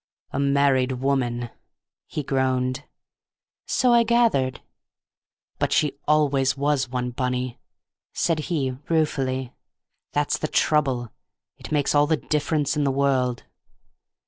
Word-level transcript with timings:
"A 0.31 0.39
married 0.39 0.93
woman," 0.93 1.51
he 2.07 2.23
groaned. 2.23 2.85
"So 3.67 3.93
I 3.93 4.01
gathered." 4.01 4.61
"But 5.59 5.71
she 5.71 5.93
always 6.07 6.57
was 6.57 6.89
one, 6.89 7.11
Bunny," 7.11 7.59
said 8.11 8.39
he, 8.49 8.79
ruefully. 8.89 9.53
"That's 10.13 10.39
the 10.39 10.47
trouble. 10.47 11.11
It 11.59 11.71
makes 11.71 11.93
all 11.93 12.07
the 12.07 12.17
difference 12.17 12.75
in 12.75 12.83
the 12.83 12.89
world!" 12.89 13.43